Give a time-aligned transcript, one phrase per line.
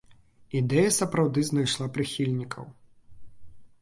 [0.59, 2.65] Ідэя сапраўды знайшла прыхільнікаў.